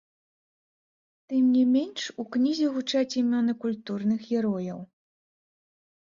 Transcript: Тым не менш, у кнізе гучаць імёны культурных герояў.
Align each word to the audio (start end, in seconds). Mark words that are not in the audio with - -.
Тым 1.33 1.51
не 1.57 1.61
менш, 1.75 2.01
у 2.23 2.25
кнізе 2.37 2.67
гучаць 2.79 3.17
імёны 3.23 3.53
культурных 3.67 4.19
герояў. 4.33 4.79